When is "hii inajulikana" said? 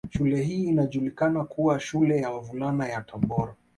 0.43-1.43